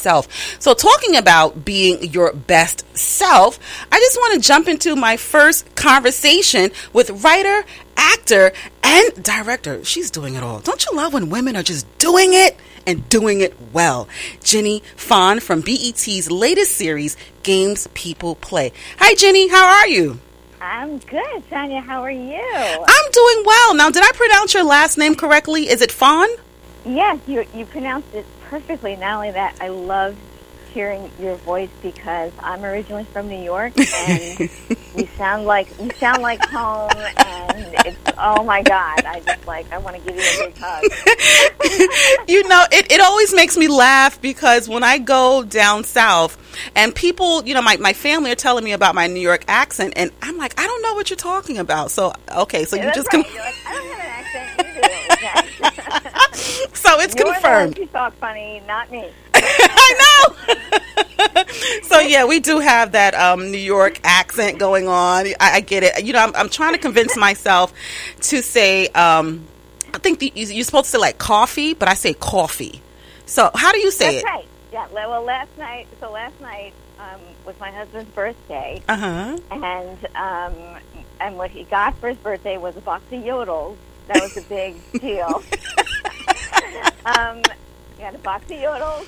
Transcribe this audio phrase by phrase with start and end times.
[0.00, 0.28] self.
[0.60, 3.58] So, talking about being your best self,
[3.92, 7.64] I just want to jump into my first conversation with writer,
[7.96, 9.84] actor, and director.
[9.84, 10.60] She's doing it all.
[10.60, 12.56] Don't you love when women are just doing it?
[12.86, 14.08] And doing it well.
[14.42, 18.72] Jennie Fahn from BET's latest series, Games People Play.
[18.98, 19.48] Hi, Jennie.
[19.48, 20.18] How are you?
[20.60, 21.80] I'm good, Sonia.
[21.80, 22.40] How are you?
[22.42, 23.74] I'm doing well.
[23.74, 25.68] Now, did I pronounce your last name correctly?
[25.68, 26.28] Is it Fahn?
[26.84, 28.96] Yes, you you pronounced it perfectly.
[28.96, 30.16] Not only that, I love
[30.72, 34.40] hearing your voice because I'm originally from New York, and
[34.96, 36.90] you sound like you sound like home.
[36.92, 40.56] And it's oh my god, I just like I want to give you a big
[40.58, 40.82] hug.
[42.28, 46.38] you know, it, it always makes me laugh because when I go down south
[46.74, 49.94] and people, you know, my, my family are telling me about my New York accent,
[49.96, 51.90] and I'm like, I don't know what you're talking about.
[51.90, 53.24] So, okay, so you That's just right.
[53.24, 54.58] like, I don't have an accent.
[54.58, 54.88] You do.
[55.12, 56.79] Okay.
[56.90, 57.76] So it's You're confirmed.
[57.78, 59.08] who talk funny, not me.
[59.34, 61.44] I know.
[61.82, 65.26] so yeah, we do have that um, New York accent going on.
[65.26, 66.04] I, I get it.
[66.04, 67.72] You know, I'm, I'm trying to convince myself
[68.22, 68.88] to say.
[68.88, 69.46] Um,
[69.92, 72.80] I think the, you- you're supposed to say like coffee, but I say coffee.
[73.26, 74.26] So how do you say That's it?
[74.26, 74.46] right.
[74.72, 74.86] Yeah.
[74.92, 75.86] Well, last night.
[76.00, 78.82] So last night um, was my husband's birthday.
[78.88, 79.38] Uh huh.
[79.50, 80.54] and um,
[81.20, 83.76] and what he got for his birthday was a box of yodels.
[84.06, 85.42] That was a big deal.
[87.06, 87.42] um,
[87.96, 89.06] he got a box of yodels,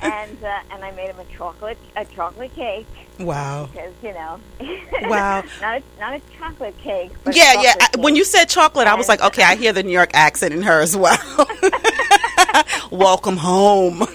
[0.00, 2.86] and uh, and I made him a chocolate a chocolate cake
[3.18, 3.68] Wow.
[3.72, 4.40] because you know.
[5.02, 5.42] Wow.
[5.62, 7.10] not a, not a chocolate cake.
[7.24, 7.72] But a Yeah, yeah.
[7.74, 10.52] chocolate when you said chocolate, I was like, okay, I hear the New York accent
[10.52, 11.16] in her as well.
[12.90, 14.06] Welcome home.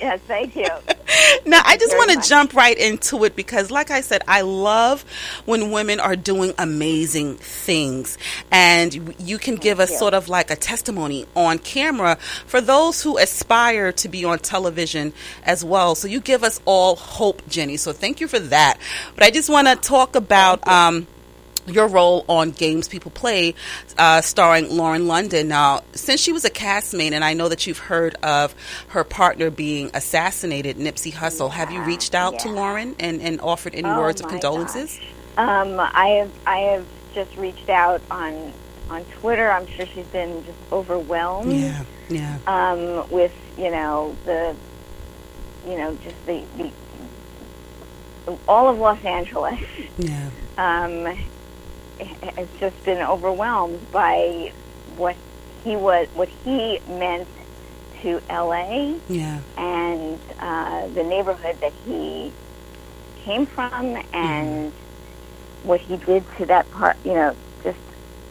[0.00, 0.68] yes, thank you.
[1.46, 5.04] Now, I just want to jump right into it because, like I said, I love
[5.44, 8.18] when women are doing amazing things.
[8.50, 9.98] And you can give us you.
[9.98, 12.16] sort of like a testimony on camera
[12.46, 15.12] for those who aspire to be on television
[15.44, 15.94] as well.
[15.94, 17.76] So you give us all hope, Jennie.
[17.76, 18.78] So thank you for that.
[19.14, 20.66] But I just want to talk about.
[20.66, 21.06] Um,
[21.66, 23.54] your role on Games People Play,
[23.98, 25.48] uh, starring Lauren London.
[25.48, 28.54] Now, since she was a castmate, and I know that you've heard of
[28.88, 32.48] her partner being assassinated, Nipsey Hussle, have you reached out to.
[32.48, 34.98] Lauren and, and offered any Oh, words of condolences?
[35.36, 38.52] Um, I have I have just reached out on
[38.88, 39.50] on Twitter.
[39.50, 41.52] I'm sure she's been just overwhelmed.
[41.52, 44.56] Yeah, yeah, um, with you know the
[45.66, 46.72] you know just the, the
[48.48, 49.60] all of Los Angeles
[49.98, 51.16] yeah, um,
[51.98, 54.52] has just been overwhelmed by
[54.96, 55.16] what
[55.64, 57.28] he was what he meant
[58.02, 62.32] to LA yeah, and uh, the neighborhood that he
[63.24, 64.72] came from and
[65.62, 67.34] what he did to that part you know
[67.64, 67.78] just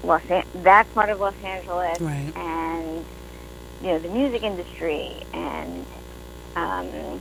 [0.04, 2.32] Los An- that part of Los Angeles right.
[2.36, 3.06] and
[3.82, 5.86] you know the music industry and
[6.56, 7.20] um,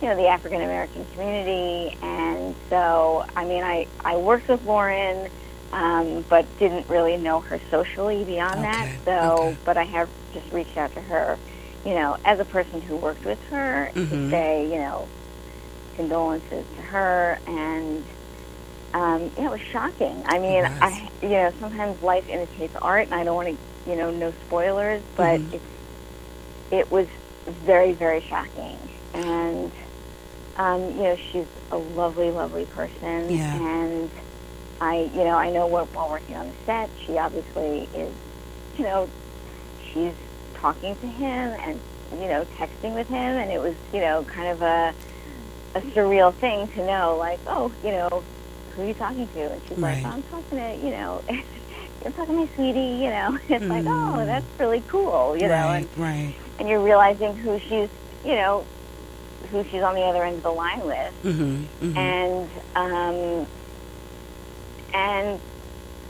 [0.00, 1.96] you know the African American community.
[2.02, 5.30] And so I mean I I worked with Lauren
[5.72, 9.58] um, but didn't really know her socially beyond that so okay.
[9.64, 11.38] but I have just reached out to her
[11.84, 14.10] you know as a person who worked with her Mhm.
[14.10, 15.08] to say you know
[15.96, 18.04] condolences to her and
[18.92, 20.22] um, yeah, it was shocking.
[20.26, 20.64] I mean.
[20.82, 24.32] I you know sometimes life imitates art, and I don't want to you know no
[24.46, 25.54] spoilers, but Mhm.
[25.54, 25.64] it's
[26.72, 27.06] it was
[27.46, 28.78] very very shocking,
[29.14, 29.72] and
[30.56, 33.54] um, you know she's a lovely lovely person, Yeah.
[33.54, 34.10] and
[34.80, 38.14] I you know I know while while working on the set, she obviously is
[38.76, 39.08] you know
[39.92, 40.14] she's
[40.54, 41.80] talking to him and
[42.12, 44.94] you know texting with him, and it was you know kind of a
[45.74, 48.24] a surreal thing to know, like, oh, you know,
[48.74, 49.52] who are you talking to?
[49.52, 50.02] And she's Right.
[50.02, 51.22] like, oh, I'm talking to, you know,
[52.02, 53.38] you're talking to my sweetie, you know.
[53.48, 54.16] It's like, Mm.
[54.20, 55.50] oh, that's really cool, you know.
[55.54, 56.34] right, And, right.
[56.58, 57.88] and you're realizing who she's,
[58.24, 58.64] you know,
[59.52, 61.14] who she's on the other end of the line with.
[61.22, 61.96] Mm-hmm, mm-hmm.
[61.96, 63.46] And, um,
[64.92, 65.40] and,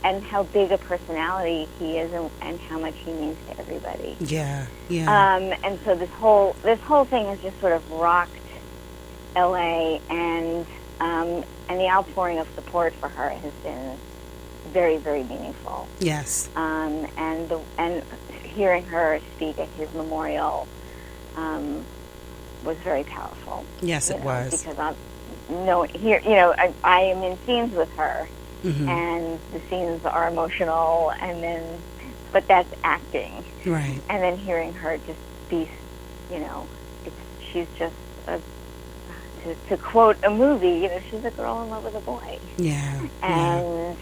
[0.03, 4.17] and how big a personality he is and, and how much he means to everybody.
[4.19, 8.31] yeah, yeah, Um, and so this whole this whole thing has just sort of rocked
[9.35, 10.65] LA, and
[10.99, 13.97] um, and the outpouring of support for her has been
[14.73, 15.87] very very meaningful.
[15.99, 18.03] yes, Um, and the and
[18.43, 20.67] hearing her speak at his memorial
[21.37, 21.85] um,
[22.65, 23.65] was very powerful.
[23.81, 24.51] yes, it know, was.
[24.51, 24.95] because I,
[25.49, 28.27] know here you know I, I am in scenes with her
[28.63, 28.87] Mhm.
[28.87, 31.63] and the scenes are emotional and then
[32.31, 33.99] but that's acting Right.
[34.09, 35.19] and then hearing her just
[35.49, 35.67] be
[36.31, 36.67] you know
[37.05, 37.15] it's
[37.51, 37.95] she's just
[38.27, 38.39] a
[39.43, 42.39] to, to quote a movie you know she's a girl in love with a boy
[42.57, 43.01] Yeah.
[43.23, 43.57] yeah.
[43.59, 43.97] and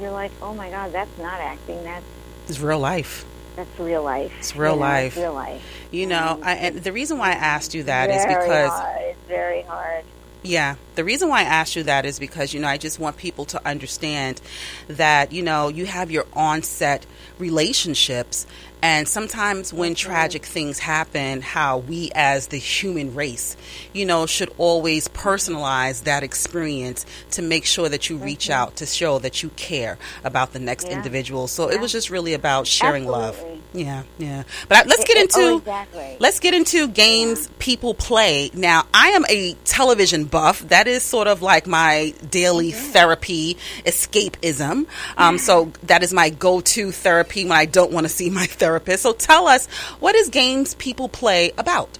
[0.00, 2.04] you're like oh my god that's not acting that's
[2.48, 3.24] It's real life.
[3.56, 5.06] that's real life It's real you know, life.
[5.08, 8.24] it's real life You know, I, and the reason why I asked you that is
[8.24, 9.00] because hard.
[9.02, 10.04] it's very hard
[10.46, 13.16] Yeah, the reason why I asked you that is because you know I just want
[13.16, 14.40] people to understand
[14.86, 17.04] that you know you have your onset
[17.40, 18.46] relationships,
[18.86, 23.56] and sometimes when tragic things happen, how we as the human race,
[23.92, 28.86] you know, should always personalize that experience to make sure that you reach out to
[28.86, 30.98] show that you care about the next Yeah.
[30.98, 31.48] individual.
[31.48, 33.36] So it was just really about sharing love.
[33.72, 34.44] Yeah, yeah.
[34.68, 36.16] But let's get it- into oh, exactly.
[36.20, 38.50] Let's get into games people play.
[38.54, 40.60] Now, I am a television buff.
[40.68, 44.86] That is sort of like my daily therapy, escapism.
[45.18, 48.75] Um, so that is my go-to therapy when I don't want to see my therapist.
[48.96, 49.66] So tell us,
[50.00, 51.98] what is games people play about?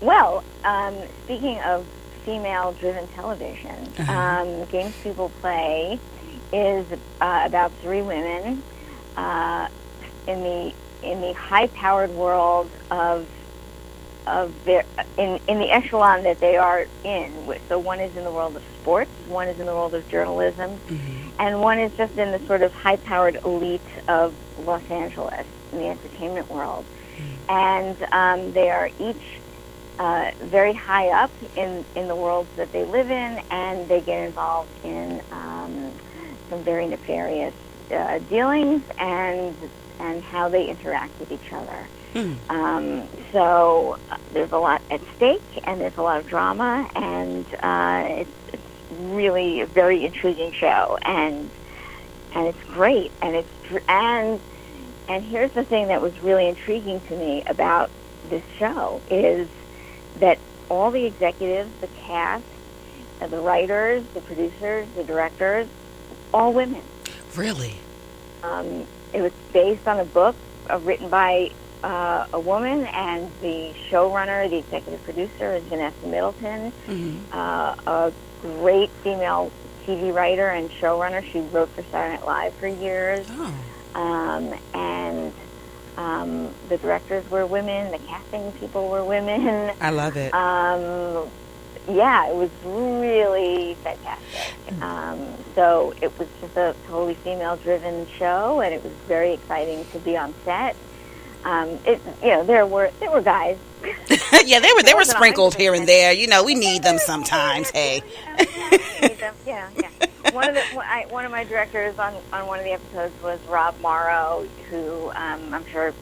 [0.00, 1.86] Well, um, speaking of
[2.24, 4.12] female-driven television, Uh-huh.
[4.12, 5.98] um, Games People Play
[6.52, 6.84] is
[7.20, 8.62] uh, about three women
[9.16, 9.68] uh,
[10.26, 10.72] in the
[11.02, 13.26] in the high-powered world of
[14.26, 14.84] of their
[15.16, 17.32] in in the echelon that they are in.
[17.68, 20.78] So one is in the world of sports, one is in the world of journalism,
[21.38, 25.86] and one is just in the sort of high-powered elite of Los Angeles in the
[25.86, 26.86] entertainment world.
[27.48, 29.22] And um, they are each
[29.98, 34.18] uh, very high up in, in the worlds that they live in, and they get
[34.18, 35.94] involved in um,
[36.50, 37.54] some very nefarious
[37.94, 41.88] uh, dealings and and how they interact with each other.
[42.50, 47.46] Um, so uh, there's a lot at stake, and there's a lot of drama, and
[47.62, 51.50] uh, it's, it's really a very intriguing show, and
[52.36, 53.48] and it's great, and it's
[53.88, 54.40] and
[55.08, 57.90] and here's the thing that was really intriguing to me about
[58.28, 59.48] this show is
[60.20, 60.38] that
[60.68, 62.44] all the executives, the cast,
[63.20, 65.68] the writers, the producers, the directors,
[66.32, 66.82] all women.
[67.36, 67.80] Really?
[68.42, 70.36] Um, it was based on a book
[70.70, 71.48] uh, written by
[71.82, 77.28] uh, a woman, and the showrunner, the executive producer, is Vanessa Middleton, Mhm.
[77.32, 79.52] uh, a great female
[79.86, 81.22] TV writer and showrunner.
[81.32, 83.54] She wrote for Saturday Night Live for years, Oh,
[83.94, 85.32] um, and
[85.96, 89.72] um, the directors were women, the casting people were women.
[89.80, 90.34] I love it.
[90.34, 91.28] Um,
[91.88, 94.82] yeah, it was really fantastic.
[94.82, 99.98] Um, so it was just a totally female-driven show, and it was very exciting to
[100.00, 100.76] be on set.
[101.44, 103.56] Um, it, you know, there were there were guys.
[104.44, 106.12] yeah, they were they were sprinkled here and there.
[106.12, 107.70] You know, we need them sometimes.
[107.70, 108.02] Hey.
[109.46, 109.90] Yeah, yeah.
[110.32, 113.14] One of the one I, one of my directors on on one of the episodes
[113.22, 115.92] was Rob Morrow, who um, I'm sure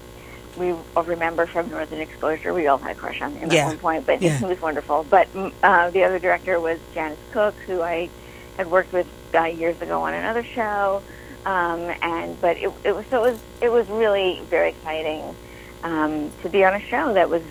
[0.56, 2.54] we all remember from Northern Exposure.
[2.54, 3.62] We all had a crush on him Yeah.
[3.62, 4.38] at one point, but Yeah.
[4.38, 5.04] he was wonderful.
[5.08, 8.08] But mm, uh, the other director was Janice Cook, who I
[8.56, 11.02] had worked with uh, years ago on another show.
[11.44, 15.36] Um, and but it, it was so it was it was really very exciting
[15.82, 17.42] um, to be on a show that was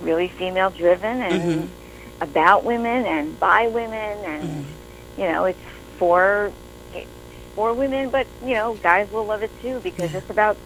[0.00, 1.68] really female driven and Mhm.
[2.20, 4.68] about women and by women and Mm-hmm.
[5.16, 5.58] You know it's
[5.98, 6.52] for
[7.54, 10.56] for women but you know guys will love it too because it's about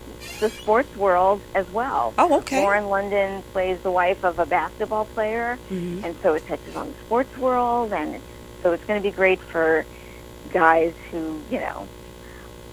[0.40, 2.60] the sports world as well Oh, okay.
[2.60, 6.04] Lauren London plays the wife of a basketball player Mhm.
[6.04, 8.24] and so it touches on the sports world and it's,
[8.62, 9.84] so it's going to be great for
[10.50, 11.88] guys who you know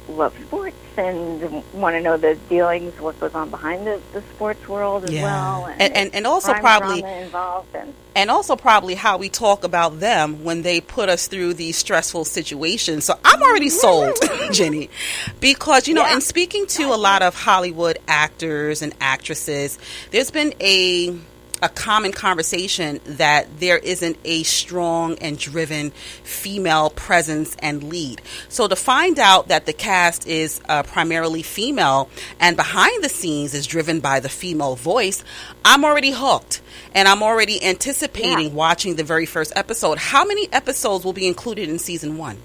[0.10, 4.68] love sports and want to know the dealings what goes on behind the, the sports
[4.68, 5.24] world as Yeah.
[5.24, 10.00] well And- and- and also probably- involved and and also probably how we talk about
[10.00, 13.06] them when they put us through these stressful situations.
[13.06, 14.16] So I'm already sold,
[14.52, 14.92] Jennie,
[15.40, 16.14] because you know, Yeah.
[16.16, 19.80] in speaking to a lot of Hollywood actors and actresses,
[20.12, 21.16] there's been a
[21.64, 25.92] a common conversation that there isn't a strong and driven
[26.24, 28.22] female presence and lead.
[28.50, 33.54] So to find out that the cast is uh, primarily female and behind the scenes
[33.54, 35.24] is driven by the female voice,
[35.64, 36.62] I'm already hooked
[36.94, 38.54] and I'm already anticipating Yeah.
[38.54, 39.98] watching the very first episode.
[39.98, 42.38] How many episodes will be included in season one?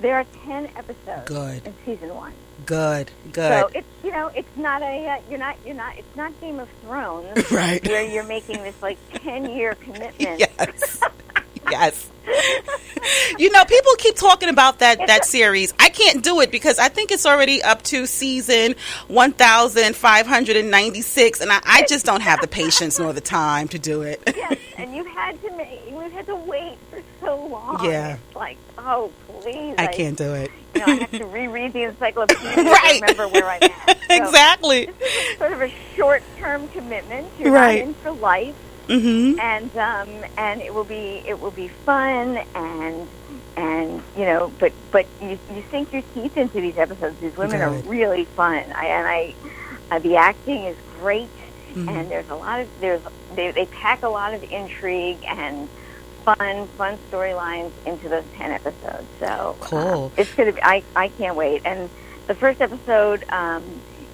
[0.00, 1.66] there are 10 episodes Good.
[1.66, 2.32] in season one
[2.66, 3.62] Good, good.
[3.62, 6.58] So it's you know it's not a uh, you're not you're not it's not Game
[6.58, 7.86] of Thrones Right.
[7.86, 10.14] where you're making this like ten year commitment.
[10.38, 11.00] yes.
[11.70, 12.10] yes.
[13.38, 15.72] you know, people keep talking about that that series.
[15.78, 18.74] I can't do it because I think it's already up to season
[19.08, 24.20] 1596 and I, I just don't have the patience nor the time to do it.
[24.26, 27.84] Yes, and you had to make, we've had to wait for so long.
[27.84, 28.16] Yeah.
[28.26, 29.10] It's like, oh,
[29.78, 30.50] I can't do it.
[30.74, 32.94] You know, I have to reread the encyclopedia Right.
[32.94, 33.98] to remember where I'm at.
[34.10, 34.86] So exactly.
[34.86, 37.28] This is sort of a short-term commitment.
[37.38, 37.82] You're Right.
[37.82, 38.56] in for life,
[38.88, 39.38] Mm-hmm.
[39.38, 43.06] and um, and it will be it will be fun and
[43.56, 47.20] and you know, but but you you sink your teeth into these episodes.
[47.20, 48.64] These women are really fun.
[48.74, 49.34] I and I,
[49.92, 51.28] uh, the acting is great
[51.74, 51.88] Mhm.
[51.88, 53.00] and there's a lot of there's
[53.36, 55.68] they, they pack a lot of intrigue and
[56.24, 61.36] fun fun storylines into those 10 episodes so uh, it's gonna be I, I can't
[61.36, 61.88] wait and
[62.26, 63.62] the first episode um,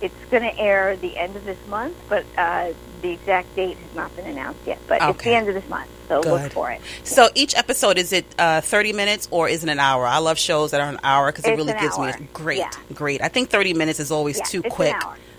[0.01, 2.73] it's gonna air the end of this month but uh,
[3.03, 5.89] the exact date has not been announced yet but it's the end of this month
[6.09, 9.71] so look for it So each episode is it uh, thirty minutes or is it
[9.71, 10.07] an hour?
[10.07, 12.59] I love shows that are an hour because it really an gives me a great,
[12.59, 12.71] Yeah.
[12.95, 13.21] great.
[13.23, 14.95] I think thirty minutes is always Yeah, too it's an quick.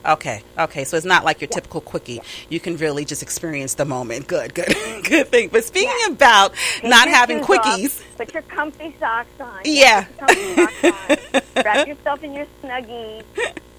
[0.08, 0.84] Okay, okay.
[0.86, 2.22] So it's not like your typical quickie.
[2.50, 4.28] You can really just experience the moment.
[4.28, 4.68] Good, good,
[5.04, 5.50] good thing.
[5.50, 6.14] But speaking Yeah.
[6.14, 10.06] about Take not having shoes off, quickies, put your comfy socks on Yeah.
[10.18, 11.42] Put your comfy socks on.
[11.66, 13.24] wrap yourself in your snuggie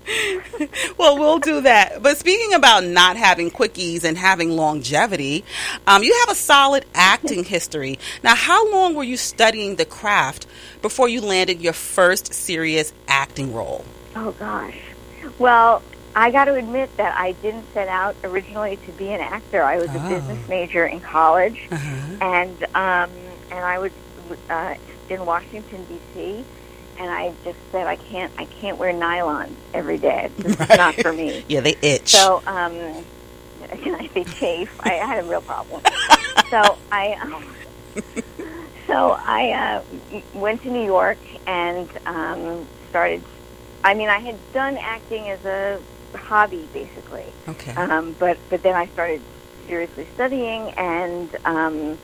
[0.99, 2.03] well, we'll do that.
[2.03, 5.45] But speaking about not having quickies and having longevity,
[5.87, 7.99] um, you have a solid acting history.
[8.23, 10.47] Now, how long were you studying the craft
[10.81, 13.85] before you landed your first serious acting role?
[14.17, 14.79] Oh gosh.
[15.39, 15.83] Well,
[16.19, 19.63] I got to admit that I didn't set out originally to be an actor.
[19.63, 20.09] I was a Oh.
[20.09, 22.17] business major in college, Uh-huh.
[22.21, 23.11] and um,
[23.53, 23.93] and I was
[24.51, 24.75] uh,
[25.09, 26.45] in Washington D.C.
[26.99, 30.29] And I just said I can't I can't wear nylon every day.
[30.39, 31.45] It's just not for me.
[31.49, 32.09] Yeah, they itch.
[32.09, 32.73] So um,
[34.15, 34.71] they chafe.
[34.81, 35.83] I had a real problem.
[36.51, 37.45] so I um,
[38.89, 43.23] so I uh, went to New York and um, started.
[43.85, 45.81] I mean, I had done acting as a
[46.15, 47.33] hobby, basically.
[47.49, 47.73] okay.
[47.77, 49.23] Um, but but then I started
[49.67, 51.99] seriously studying and um,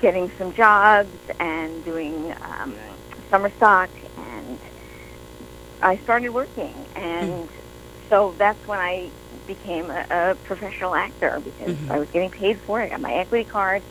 [0.00, 2.74] getting some jobs and doing um,
[3.30, 4.58] summer stock, and
[5.80, 7.48] I started working, and
[8.08, 9.10] so that's when I
[9.46, 11.90] became a, a professional actor because Mhm.
[11.90, 12.86] I was getting paid for it.
[12.86, 13.82] I got my equity card,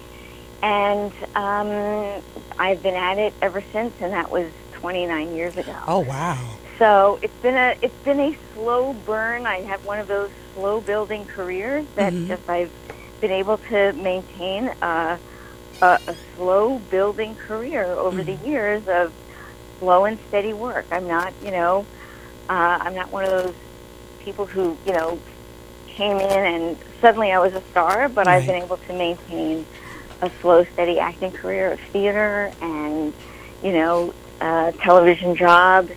[0.62, 2.22] and um,
[2.60, 5.76] I've been at it ever since, and that was 29 years ago.
[5.88, 6.60] oh, wow.
[6.82, 9.46] So it's been a it's been a slow burn.
[9.46, 12.28] I have one of those slow building careers that Mhm.
[12.28, 12.72] just I've
[13.20, 15.20] been able to maintain a,
[15.80, 19.14] a, a slow building career over the years of
[19.78, 20.88] slow and steady work.
[20.92, 21.86] I'm not you know
[22.50, 23.56] uh, I'm not one of those
[24.22, 25.20] people who you know
[25.86, 29.68] came in and suddenly I was a star, but I've been able to maintain
[30.24, 33.14] a slow, steady acting career of theater and
[33.62, 35.92] you know uh, television jobs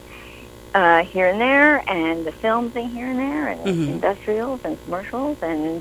[0.74, 3.88] uh, here and there, and the film thing here and there, and Mhm.
[3.88, 5.80] industrials and commercials, and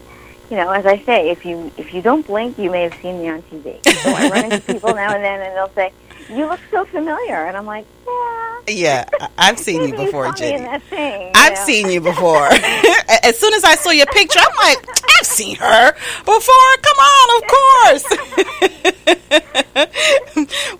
[0.49, 3.21] you know, as I say, if you if you don't blink, you may have seen
[3.21, 3.79] me on TV.
[4.03, 5.91] So I run into people now and then, and they'll say,
[6.29, 8.29] "You look so familiar," and I'm like, "Yeah."
[8.65, 9.05] Yeah,
[9.37, 10.79] I've seen you before, in Jennie.
[10.89, 11.21] thing.
[11.21, 11.65] you I've know?
[11.65, 12.47] seen you before.
[13.23, 14.87] as soon as I saw your picture, I'm like,
[15.23, 15.93] I've seen her
[16.25, 16.77] before.
[16.81, 18.03] Come on, of course.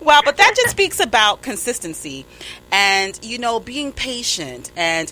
[0.02, 2.26] wow, but that just speaks about consistency
[2.70, 5.10] and, you know, being patient and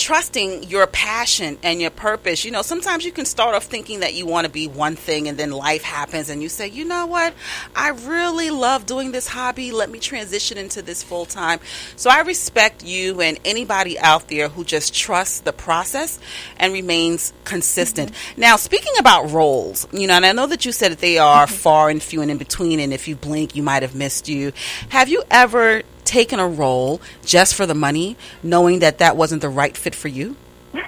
[0.00, 2.44] trusting your passion and your purpose.
[2.44, 5.28] You know, sometimes you can start off thinking that you want to be one thing
[5.28, 7.34] and then life happens and you say, you know what?
[7.76, 9.72] I really love doing this hobby.
[9.72, 11.60] Let me transition into this full time.
[11.96, 16.18] So I respect you and anybody out there who just trusts the process
[16.56, 18.12] and remains consistent.
[18.12, 18.40] Mm-hmm.
[18.40, 21.44] Now, speaking about roles, you know, and I know that you said that they are
[21.44, 21.54] mm-hmm.
[21.54, 24.52] far and few and in between, and if you blink, you might have missed you.
[24.88, 29.48] Have you ever taken a role just for the money, knowing that that wasn't the
[29.48, 30.36] right fit for you?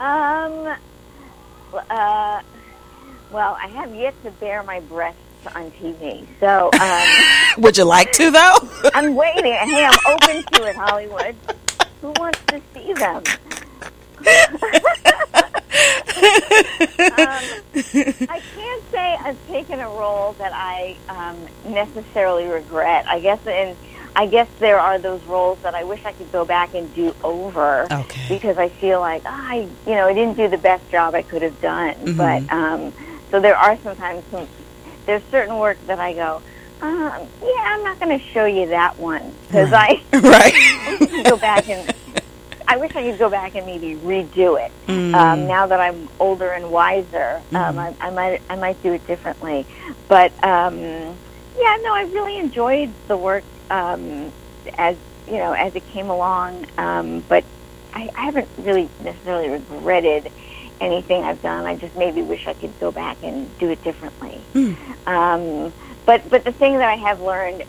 [0.00, 0.76] Um.
[1.72, 2.42] Uh.
[3.30, 5.18] Well, I have yet to bare my breasts
[5.54, 8.56] on TV, so um, Would you like to, though?
[8.94, 9.54] I'm waiting.
[9.54, 11.34] Hey, I'm open to it, Hollywood.
[12.02, 13.22] Who wants to see them?
[15.74, 17.44] Um,
[18.28, 23.06] I can't say I've taken a role that I um, necessarily regret.
[23.08, 23.76] I guess, in
[24.16, 27.14] I guess there are those roles that I wish I could go back and do
[27.24, 28.26] over Okay.
[28.28, 31.22] because I feel like ah, I, you know, I didn't do the best job I
[31.22, 31.94] could have done.
[31.96, 32.16] Mhm.
[32.16, 32.92] But um,
[33.30, 34.46] so there are sometimes some
[35.06, 36.40] there's certain work that I go,
[36.80, 40.00] um, yeah, I'm not going to show you that one because Right.
[40.12, 40.18] I
[41.00, 41.24] right.
[41.24, 41.92] go back and
[42.66, 44.72] I wish I could go back and maybe redo it.
[44.88, 45.14] Mm.
[45.14, 49.06] Um, now that I'm older and wiser, um, I, I might I might do it
[49.06, 49.66] differently.
[50.08, 54.32] But um, yeah, no, I really enjoyed the work um,
[54.78, 56.64] as you know as it came along.
[56.78, 57.44] Um, but
[57.92, 60.28] I, I haven't really necessarily regretted
[60.80, 61.66] anything I've done.
[61.66, 64.48] I just maybe wish I could go back and do it differently.
[64.54, 64.76] Mm.
[65.06, 65.74] Um,
[66.06, 67.64] but but the thing that I have learned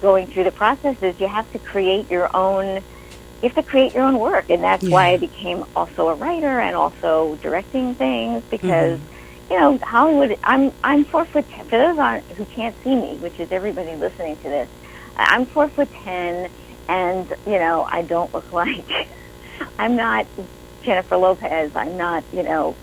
[0.00, 2.84] going through the process is you have to create your own.
[3.42, 6.58] You have to create your own work, and that's why I became also a writer
[6.60, 8.98] and also directing things because
[9.50, 10.36] you know Hollywood.
[10.42, 11.64] I'm I'm four foot ten.
[11.66, 14.68] For those on, who can't see me, which is everybody listening to this,
[15.16, 16.50] I'm four foot ten,
[16.88, 18.84] and you know I don't look like
[19.78, 20.26] I'm not
[20.82, 21.74] Jennifer Lopez.
[21.76, 22.74] I'm not you know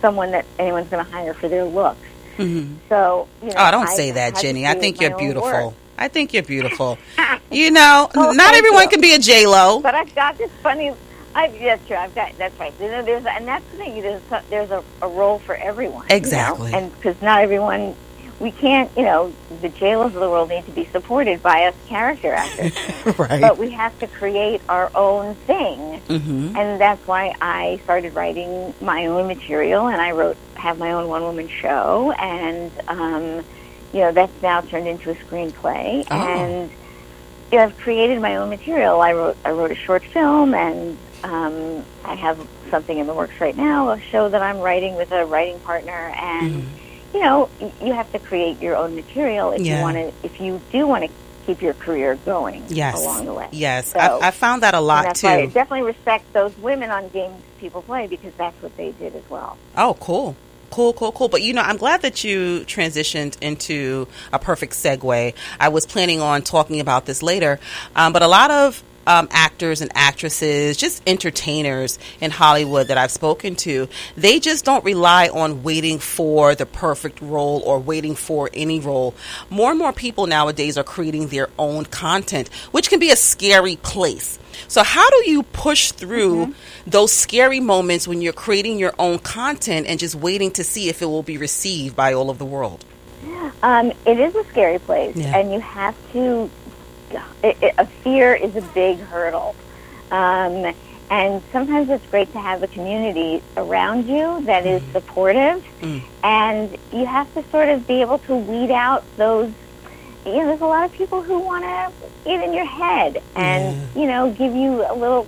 [0.00, 2.00] someone that anyone's going to hire for their looks.
[2.38, 2.76] Mhm.
[2.88, 4.66] So you know, Oh, don't I say that, Jennie.
[4.66, 5.48] I think you're beautiful.
[5.68, 5.74] work.
[6.00, 6.98] I think you're beautiful.
[7.50, 8.88] You know, Oh, not everyone you.
[8.88, 9.80] can be a J Lo.
[9.80, 10.92] But I've got this funny.
[11.34, 11.96] I've, that's true.
[11.96, 12.72] I've got that's right.
[12.80, 14.00] You know, there's and that's the thing.
[14.02, 16.02] There's a, there's a, a role for everyone.
[16.04, 16.16] you know?
[16.16, 16.72] Exactly.
[16.72, 17.94] And because not everyone,
[18.40, 18.90] we can't.
[18.96, 22.32] You know, the J Los of the world need to be supported by us character
[22.32, 22.72] actors.
[23.18, 23.40] right.
[23.40, 28.72] but we have to create our own thing, hmm and that's why I started writing
[28.80, 33.44] my own material, and I wrote have my own one woman show, and um,
[33.92, 36.14] you know that's now turned into a screenplay, Oh.
[36.16, 36.70] and
[37.52, 39.00] you know, I've created my own material.
[39.00, 42.38] I wrote I wrote a short film, and um, I have
[42.70, 46.12] something in the works right now, a show that I'm writing with a writing partner,
[46.16, 46.64] and
[47.12, 47.48] you know
[47.82, 49.78] you have to create your own material if Yeah.
[49.78, 51.10] you want to if you do want to
[51.46, 53.02] keep your career going Yes.
[53.02, 53.48] along the way.
[53.50, 53.92] Yes.
[53.92, 55.52] So- I, I found that a lot that's why I too.
[55.52, 59.56] definitely respect those women on games people play because that's what they did as well.
[59.76, 60.36] Oh, cool.
[60.70, 61.28] Cool, cool, cool.
[61.28, 65.34] But you know, I'm glad that you transitioned into a perfect segue.
[65.58, 67.58] I was planning on talking about this later,
[67.96, 73.10] um, but a lot of um, actors and actresses, just entertainers in Hollywood that I've
[73.10, 78.50] spoken to, they just don't rely on waiting for the perfect role or waiting for
[78.52, 79.14] any role.
[79.48, 83.76] More and more people nowadays are creating their own content, which can be a scary
[83.76, 84.38] place.
[84.68, 86.54] So, how do you push through
[86.86, 91.02] those scary moments when you're creating your own content and just waiting to see if
[91.02, 92.84] it will be received by all of the world?
[93.62, 95.36] Um, it is a scary place, Yeah.
[95.36, 96.50] and you have to.
[97.42, 99.54] It, it, a fear is a big hurdle,
[100.10, 100.72] um,
[101.10, 106.02] and sometimes it's great to have a community around you that is supportive, Mm.
[106.22, 109.50] and you have to sort of be able to weed out those.
[110.26, 111.92] You know, there's a lot of people who want to
[112.24, 115.26] get in your head and you know give you a little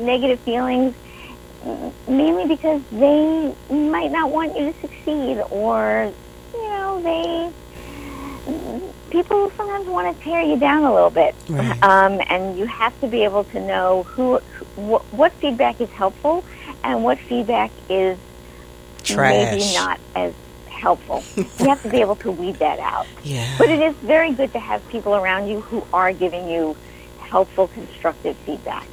[0.00, 0.94] negative feelings,
[2.08, 6.12] mainly because they might not want you to succeed, or
[6.52, 7.52] you know they
[9.10, 11.82] people sometimes want to tear you down a little bit, Right.
[11.82, 14.38] um, and you have to be able to know who,
[14.76, 16.44] wh- what feedback is helpful
[16.84, 18.18] and what feedback is
[19.08, 20.34] maybe not as
[20.68, 21.22] helpful.
[21.36, 23.06] you have to be able to weed that out.
[23.24, 23.46] Yeah.
[23.58, 26.76] But it is very good to have people around you who are giving you
[27.20, 28.86] helpful, constructive feedback.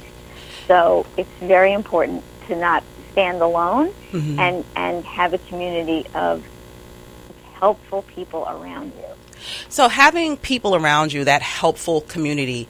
[0.66, 4.38] So it's very important to not stand alone Mhm.
[4.38, 6.42] and, and have a community of
[7.54, 9.04] helpful people around you.
[9.68, 12.68] So, having people around you, that helpful community,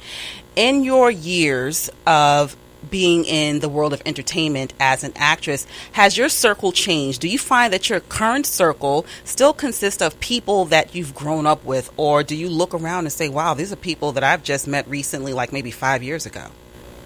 [0.56, 2.56] in your years of
[2.90, 7.20] being in the world of entertainment as an actress, has your circle changed?
[7.20, 11.64] Do you find that your current circle still consists of people that you've grown up
[11.64, 14.66] with, or do you look around and say, wow, these are people that I've just
[14.66, 16.48] met recently, like maybe five years ago?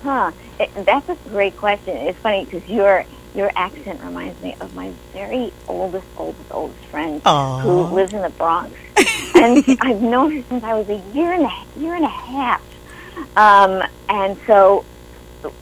[0.02, 0.32] Huh.
[0.74, 1.96] That's a great question.
[1.96, 7.20] It's funny because your your accent reminds me of my very oldest, oldest, oldest friend
[7.24, 7.60] Aw.
[7.60, 8.74] who lives in the Bronx,
[9.34, 12.62] and I've known her since I was a year and a year and a half.
[13.36, 14.84] Um, and so,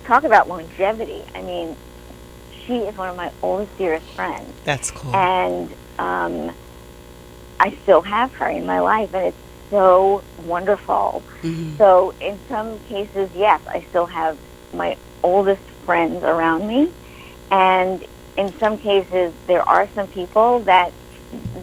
[0.04, 1.22] talk about longevity.
[1.34, 1.76] I mean,
[2.66, 5.14] she is one of my oldest, dearest friends, That's cool.
[5.14, 6.54] and um,
[7.60, 9.36] I still have her in my life, and it's
[9.70, 11.22] so wonderful.
[11.42, 11.76] Mhm.
[11.78, 14.38] So in some cases, yes, I still have
[14.72, 16.92] my oldest friends around me,
[17.50, 18.04] and
[18.36, 20.92] in some cases, there are some people that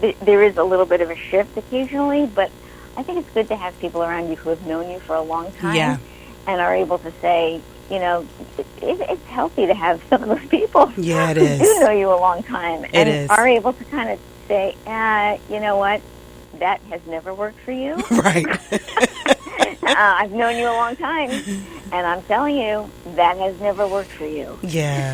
[0.00, 2.26] th- there is a little bit of a shift occasionally.
[2.26, 2.50] But
[2.96, 5.22] I think it's good to have people around you who have known you for a
[5.22, 5.98] long time Yeah.
[6.46, 8.26] and are able to say, you know,
[8.58, 11.58] it, it's healthy to have some of those people Yeah, it who is.
[11.60, 13.30] do know you a long time and is.
[13.30, 14.18] are able to kind of
[14.48, 16.00] say, uh, you know what,
[16.58, 17.94] that has never worked for you.
[18.10, 18.46] right.
[19.86, 21.30] uh, I've known you a long time,
[21.92, 24.58] and I'm telling you that has never worked for you.
[24.62, 25.10] yeah.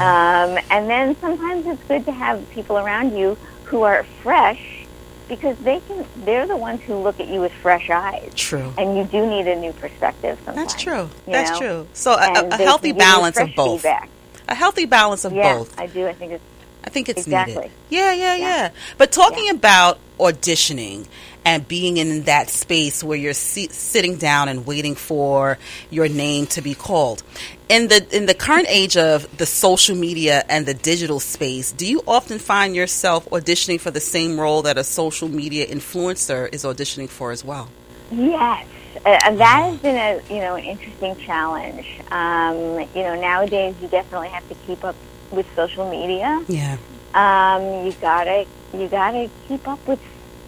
[0.56, 4.86] Um, and then sometimes it's good to have people around you who are fresh
[5.28, 6.04] because they can.
[6.24, 8.72] They're the ones who look at you with fresh eyes, true.
[8.78, 10.38] and you do need a new perspective.
[10.44, 11.10] Sometimes That's true.
[11.26, 11.58] That's know?
[11.58, 11.88] true.
[11.92, 13.82] So, a, a, a healthy can give you balance of both.
[13.82, 14.08] Feedback.
[14.48, 15.78] A healthy balance of Yeah, both.
[15.78, 16.08] I do.
[16.08, 16.44] I think it's
[16.82, 17.54] I think it's Exactly.
[17.54, 17.70] needed.
[17.90, 18.70] Yeah, yeah, yeah, Yeah.
[18.98, 19.52] But talking Yeah.
[19.52, 21.06] about auditioning
[21.44, 25.58] and being in that space where you're si- sitting down and waiting for
[25.90, 27.22] your name to be called.
[27.68, 31.86] In the in the current age of the social media and the digital space, do
[31.86, 36.64] you often find yourself auditioning for the same role that a social media influencer is
[36.64, 37.68] auditioning for as well?
[38.10, 38.66] Yes,
[39.06, 41.86] uh, and that has been a you know an interesting challenge.
[42.10, 44.96] Um, you know, nowadays you definitely have to keep up
[45.30, 46.44] with social media.
[46.48, 46.76] Yeah.
[47.14, 50.00] Um, you gotta you gotta keep up with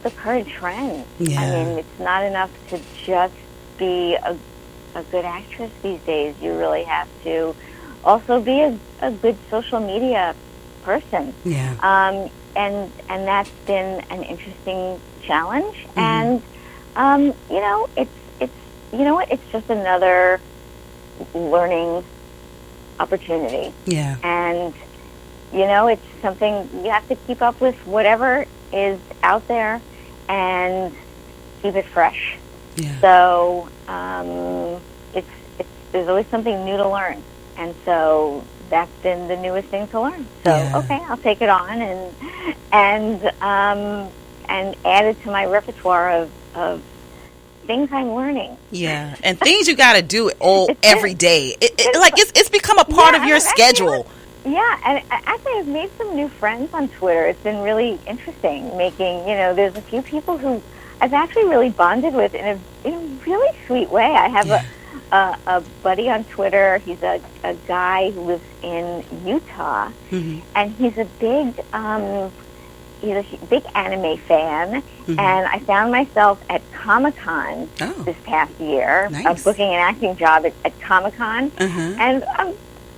[0.02, 1.04] the current trend.
[1.18, 1.40] Yeah.
[1.40, 3.34] I mean, it's not enough to just
[3.78, 4.36] be a,
[4.94, 6.34] a good actress these days.
[6.40, 7.54] You really have to
[8.04, 10.34] also be a, a good social media
[10.82, 11.34] person.
[11.44, 11.76] Yeah.
[11.82, 15.86] Um, and and that's been an interesting challenge.
[15.96, 16.42] And
[16.96, 18.10] um, you know, it's
[18.40, 18.52] it's
[18.92, 19.30] you know what?
[19.30, 20.40] It's just another
[21.34, 22.04] learning
[22.98, 23.72] opportunity.
[23.86, 24.16] Yeah.
[24.22, 24.74] And
[25.52, 29.80] you know, it's something you have to keep up with whatever is out there
[30.32, 30.96] and
[31.60, 32.38] keep it fresh.
[32.76, 32.98] Yeah.
[33.00, 34.80] So um,
[35.14, 37.22] it's, it's there's always something new to learn,
[37.58, 40.26] and so that's been the newest thing to learn.
[40.42, 40.78] So Yeah.
[40.78, 42.14] okay, I'll take it on and
[42.72, 44.10] and um,
[44.48, 46.82] and add it to my repertoire of, of
[47.66, 48.56] things I'm learning.
[48.70, 51.54] Yeah, and things you got to do all every day.
[51.60, 54.06] It, it, like it's it's become a part Yeah, of your schedule.
[54.44, 57.26] Yeah, and actually, I've made some new friends on Twitter.
[57.26, 58.76] It's been really interesting.
[58.76, 60.60] Making you know, there's a few people who
[61.00, 62.98] I've actually really bonded with in a in a
[63.30, 64.04] really sweet way.
[64.04, 64.64] I have Yeah.
[65.12, 66.78] a, a a buddy on Twitter.
[66.78, 70.42] He's a a guy who lives in Utah, Mhm.
[70.56, 72.32] and he's a big um,
[73.00, 74.82] he's a big anime fan.
[75.06, 75.18] Mhm.
[75.20, 77.92] And I found myself at Comic Con Oh.
[78.04, 79.26] this past year, Nice.
[79.26, 81.52] uh, booking an acting job at, at Comic Con.
[81.60, 81.80] Uh-huh.
[81.98, 82.54] And I'm,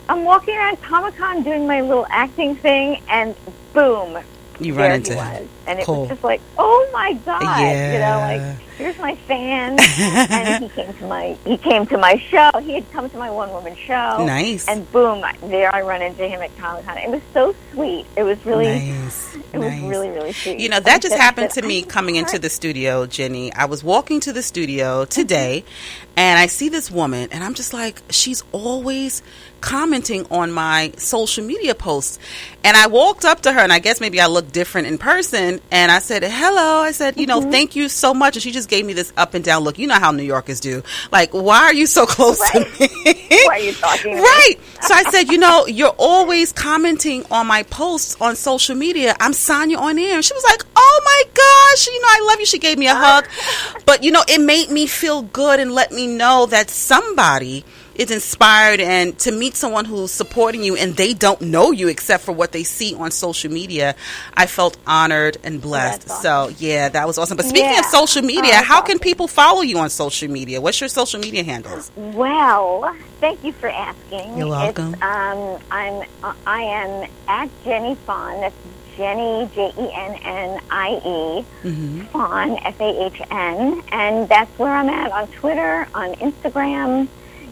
[0.08, 3.34] I'm walking around Comic Con doing my little acting thing, and
[3.72, 4.18] boom,
[4.60, 5.48] You run into him.
[5.64, 5.68] Was.
[5.68, 6.00] And it Cool.
[6.00, 9.76] was just like, oh my god, you know, like here's my fan.
[9.80, 12.50] and he came to my he came to my show.
[12.60, 14.24] He had come to my one woman show.
[14.24, 14.68] Nice.
[14.68, 16.98] And boom, there I run into him at Comic Con.
[16.98, 18.06] It was so sweet.
[18.16, 19.36] It was really, nice.
[19.52, 20.58] it was really, really sweet.
[20.60, 23.52] You know, that he just said- happened said, to me coming into the studio, Jennie.
[23.52, 26.18] I was walking to the studio today mm-hmm.
[26.18, 29.22] and I see this woman and I'm just like, she's always
[29.60, 32.18] commenting on my social media posts.
[32.62, 35.53] And I walked up to her and I guess maybe I look different in person
[35.70, 36.80] and I said, hello.
[36.80, 37.50] I said, you know, Mm-hmm.
[37.50, 38.36] thank you so much.
[38.36, 39.78] And she just gave me this up and down look.
[39.78, 40.82] You know how New Yorkers do.
[41.12, 42.52] Like, why are you so close Right.
[42.52, 43.40] to me?
[43.46, 44.16] Why are you talking?
[44.16, 44.54] Right.
[44.82, 49.16] So I said, you know, you're always commenting on my posts on social media.
[49.20, 50.16] I'm Sonya on air.
[50.16, 52.46] And she was like, oh my gosh, you know, I love you.
[52.46, 53.26] She gave me a hug.
[53.86, 58.10] But, you know, it made me feel good and let me know that somebody is
[58.10, 62.32] inspired and to meet someone who's supporting you and they don't know you except for
[62.32, 63.94] what they see on social media.
[64.36, 66.02] I felt honored and blessed.
[66.08, 67.36] that's So, yeah, that was awesome.
[67.36, 68.98] But speaking of social media, Oh, how can awesome.
[69.00, 70.60] people follow you on social media?
[70.60, 71.90] What's your social media handles?
[71.96, 74.36] Well, thank you for asking.
[74.38, 74.94] You're welcome.
[74.94, 78.40] It's, um, I'm uh, I am at Jennie Fahn.
[78.40, 78.54] That's
[78.96, 82.00] Jennie J E N N I E Mm-hmm.
[82.12, 87.08] Fahn F A H N, and that's where I'm at on Twitter, on Instagram.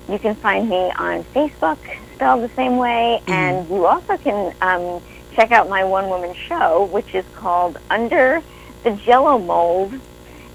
[0.08, 1.78] You can find me on Facebook,
[2.14, 3.32] spelled the same way, Mm-hmm.
[3.32, 5.00] and you also can um,
[5.34, 8.42] check out my one woman show, which is called Under
[8.84, 9.94] the Jello Mold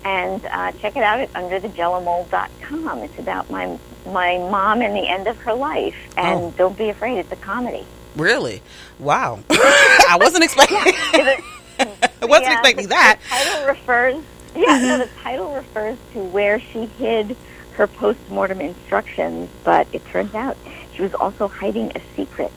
[0.05, 2.99] and uh, check it out at underthejellomold.com.
[2.99, 6.53] It's about my my mom and the end of her life, and Oh.
[6.57, 7.85] don't be afraid, it's a comedy.
[8.15, 8.61] Really?
[8.99, 9.39] Wow.
[9.49, 10.77] I wasn't expecting.
[10.83, 11.43] I
[12.21, 13.19] I wasn't expecting that.
[13.21, 14.23] The title refers,
[14.55, 17.35] yeah, no, the title refers to where she hid
[17.77, 20.57] her post-mortem instructions, but it turns out
[20.93, 22.51] she was also hiding a secret.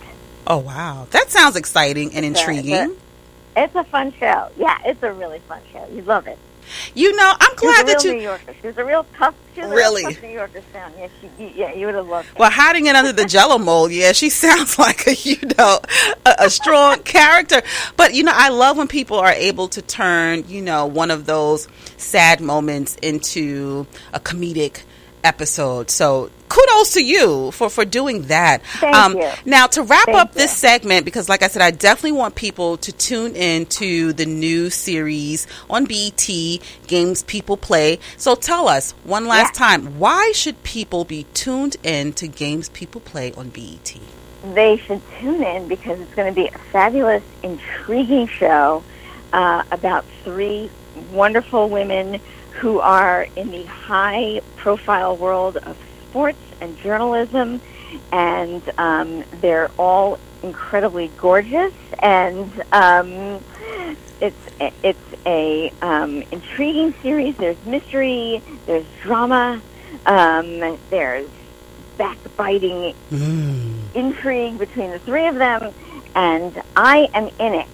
[0.47, 2.97] Oh wow, that sounds exciting and It's a- intriguing.
[3.57, 4.49] It's a fun show.
[4.57, 5.87] Yeah, it's a really fun show.
[5.93, 6.39] You love it.
[6.95, 8.15] You know, I'm glad a that you.
[8.15, 8.55] New Yorker.
[8.61, 9.35] She was a real tough.
[9.55, 10.95] She was a real tough New Yorker sound.
[10.99, 12.39] Yeah, she, you- yeah, you would have loved it.
[12.39, 15.81] Well, hiding it under the Jello mold, yeah, she sounds like a you know
[16.25, 17.61] a, a strong character.
[17.97, 21.27] But you know, I love when people are able to turn you know one of
[21.27, 24.83] those sad moments into a comedic
[25.25, 25.91] episode.
[25.91, 28.61] So kudos to you for for doing that.
[28.83, 29.51] Um, Thank you.
[29.51, 30.69] Now to wrap Thank up this you.
[30.69, 34.71] segment, because like I said, I definitely want people to tune in to the new
[34.71, 36.29] series on BET,
[36.87, 37.99] Games People Play.
[38.17, 39.67] So tell us one last Yeah.
[39.67, 43.97] time, why should people be tuned in to Games People Play on BET?
[44.55, 48.83] they should tune in because it's going to be a fabulous, intriguing show
[49.35, 50.71] uh, about three
[51.13, 52.19] wonderful women
[52.53, 55.77] who are in the high profile world of
[56.09, 57.61] sports and journalism.
[58.13, 63.45] And um, they're all incredibly gorgeous and um,
[64.21, 64.37] it's
[64.83, 67.37] it's a um, intriguing series.
[67.37, 68.43] There's mystery.
[68.67, 69.61] There's drama.
[70.07, 71.29] Um, there's
[71.99, 73.95] backbiting Mm.
[73.95, 75.73] intrigue between the three of them,
[76.15, 77.67] and I am in it,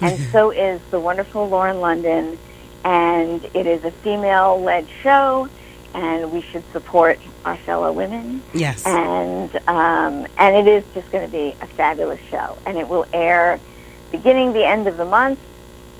[0.00, 2.36] and so is the wonderful Lauren London,
[2.84, 5.48] and it is a female-led show,
[5.94, 8.84] and we should support our fellow women, Yes.
[8.86, 13.06] and um, and it is just going to be a fabulous show, and it will
[13.12, 13.60] air
[14.10, 15.38] beginning the end of the month.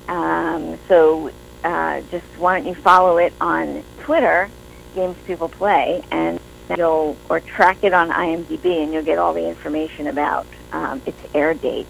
[0.07, 1.31] Um, so
[1.63, 4.49] uh, just why don't you follow it on Twitter,
[4.95, 6.39] Games People Play, and
[6.75, 11.17] you'll or track it on IMDb, and you'll get all the information about um, its
[11.33, 11.87] air date.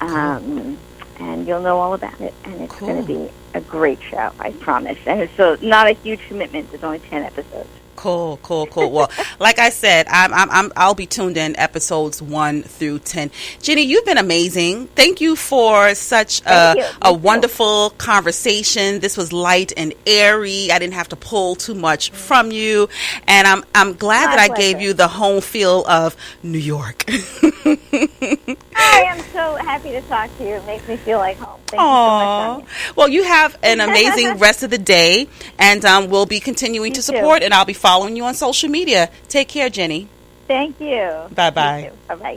[0.00, 0.78] Um,
[1.18, 4.52] and you'll know all about it, and it's going to be a great show, I
[4.60, 4.98] promise.
[5.06, 7.70] And it's so not a huge commitment; it's only ten episodes.
[8.04, 8.90] Cool, cool, cool.
[8.90, 13.30] Well, like I said, I'm, I'm, I'm, I'll be tuned in episodes one through ten.
[13.62, 14.88] Jennie, you've been amazing.
[14.88, 16.86] Thank you for such Thank a, you.
[17.00, 17.18] a too.
[17.18, 19.00] wonderful conversation.
[19.00, 20.70] This was light and airy.
[20.70, 22.90] I didn't have to pull too much from you,
[23.26, 27.06] and I'm, I'm glad My that I gave you the home feel of New York.
[27.08, 30.56] I am so happy to talk to you.
[30.56, 31.58] It makes me feel like home.
[31.68, 32.58] Thank Aww.
[32.58, 32.96] you so much.
[32.96, 35.26] Well, you have an amazing rest of the day,
[35.58, 37.16] and um, we'll be continuing You to too.
[37.16, 39.10] support, and I'll be following you on social media.
[39.28, 40.08] Take care, Jennie.
[40.46, 41.10] Thank you.
[41.34, 41.90] Bye-bye.
[42.08, 42.30] Bye bye.